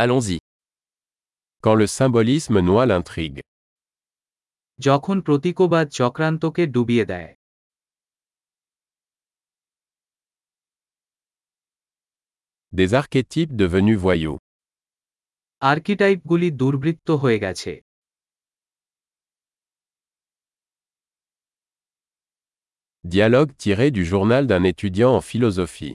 Allons-y. 0.00 0.38
Quand 1.60 1.74
le 1.74 1.88
symbolisme 1.88 2.60
noie 2.60 2.86
l'intrigue. 2.86 3.40
যখন 4.86 5.16
প্রতীকবাদ 5.26 5.86
চক্রান্তকে 5.98 6.62
ডুবিয়ে 6.74 7.04
দেয় 7.12 7.30
Des 12.78 12.90
archétypes 13.00 13.54
devenus 13.62 13.98
voyous. 14.04 14.38
আর্কিটাইপগুলি 15.70 16.48
দুর্বৃত্ত 16.60 17.08
হয়ে 17.22 17.38
গেছে 17.44 17.72
Dialogue 23.14 23.52
tiré 23.62 23.86
du 23.96 24.04
journal 24.12 24.44
d'un 24.50 24.64
étudiant 24.72 25.12
en 25.18 25.22
philosophie. 25.30 25.94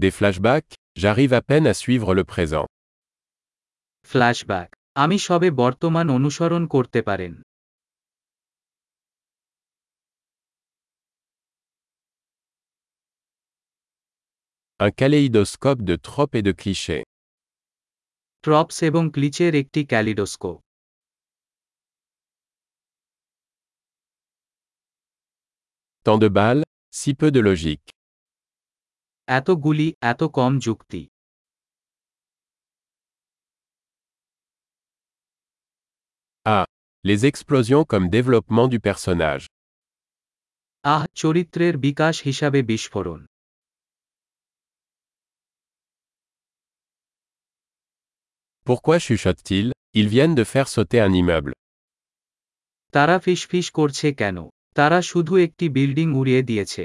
Des 0.00 0.10
flashbacks 0.10 0.72
J'arrive 1.02 1.32
à 1.32 1.42
peine 1.42 1.66
à 1.66 1.74
suivre 1.74 2.14
le 2.14 2.24
présent. 2.24 2.66
ফ্ল্যাশব্যাক 4.10 4.68
আমি 5.04 5.16
সবে 5.26 5.48
বর্তমান 5.62 6.06
অনুসরণ 6.18 6.62
করতে 6.74 7.00
পারেন 7.08 7.32
Un 14.80 14.90
kaléidoscope 15.00 15.82
de 15.90 15.96
tropes 15.96 16.34
et 16.34 16.42
de 16.42 16.52
clichés. 16.62 17.04
ট্রপস 18.44 18.76
এবং 18.88 19.02
ক্লিচের 19.14 19.52
একটি 19.62 19.80
kaleidoscope 19.92 20.58
Tant 26.06 26.18
de 26.24 26.28
balles, 26.28 26.64
si 26.98 27.10
peu 27.20 27.30
de 27.36 27.40
logique. 27.40 27.88
এত 29.30 29.48
গুলি 29.64 29.88
এত 30.02 30.20
কম 30.38 30.52
যুক্তি 30.58 31.02
Les 37.04 37.24
explosions 37.24 37.84
comme 37.84 38.06
développement 38.10 38.66
du 38.68 38.78
personnage. 38.80 39.44
আহ 40.84 41.02
চরিত্রের 41.14 41.74
বিকাশ 41.78 42.14
হিসাবে 42.22 42.60
বিস্ফোরণ 42.62 43.20
Pourquoi 48.66 48.96
chuchotent-ils 48.98 49.70
Ils 49.94 50.08
viennent 50.08 50.36
de 50.40 50.44
faire 50.44 50.68
sauter 50.74 51.00
un 51.00 51.12
immeuble. 51.22 51.52
তারা 52.94 53.16
ফিসফিস 53.18 53.66
করছে 53.70 54.08
কেন 54.12 54.36
তারা 54.74 54.98
শুধু 55.02 55.32
একটি 55.36 55.66
বিল্ডিং 55.68 56.08
উড়িয়ে 56.14 56.42
দিয়েছে 56.42 56.84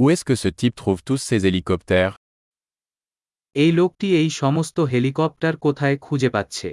Où 0.00 0.10
est-ce 0.10 0.24
que 0.24 0.34
ce 0.34 0.48
type 0.60 0.74
trouve 0.82 1.00
tous 1.08 1.20
ces 1.28 1.40
hélicoptères 1.48 2.14
এই 3.56 3.70
লোকটি 3.78 4.08
এই 4.20 4.28
সমস্ত 4.42 4.76
হেলিকপ্টার 4.92 5.54
কোথায় 5.64 5.96
খুঁজে 6.06 6.30
পাচ্ছে 6.36 6.70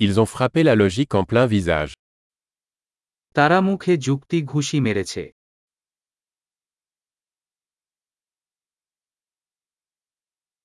Ils 0.00 0.20
ont 0.20 0.26
frappé 0.26 0.62
la 0.62 0.74
logique 0.82 1.14
en 1.20 1.24
plein 1.30 1.46
visage. 1.56 1.92
তারা 3.36 3.58
মুখে 3.68 3.92
যুক্তি 4.06 4.38
ঘুষি 4.52 4.78
মেরেছে 4.86 5.24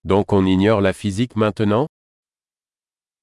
Donc 0.06 0.28
on 0.38 0.44
ignore 0.56 0.82
la 0.88 0.94
physique 1.02 1.36
maintenant 1.44 1.86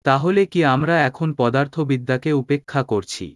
তাহলে 0.05 0.41
কি 0.51 0.59
আমরা 0.75 0.95
এখন 1.09 1.29
পদার্থবিদ্যাকে 1.39 2.31
উপেক্ষা 2.41 2.81
করছি 2.91 3.27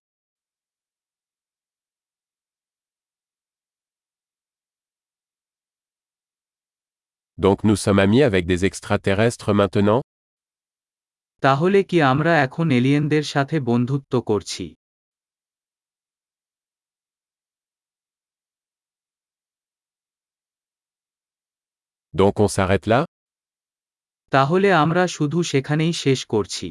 Donc 7.37 7.57
nous 7.63 7.79
sommes 7.83 8.01
amis 8.05 8.23
avec 8.29 8.43
des 8.51 8.61
extraterrestres 8.69 9.51
maintenant 9.59 9.99
তাহলে 11.43 11.79
কি 11.89 11.97
আমরা 12.11 12.33
এখন 12.45 12.65
এলিয়েনদের 12.79 13.25
সাথে 13.33 13.55
বন্ধুত্ব 13.69 14.13
করছি 14.29 14.65
Donc 22.13 22.35
on 22.39 22.49
s'arrête 22.55 22.87
là 22.87 23.08
তাহলে 24.31 24.67
আমরা 24.73 25.03
শুধু 25.07 25.39
সেখানেই 25.43 25.93
শেষ 25.93 26.19
করছি। 26.25 26.67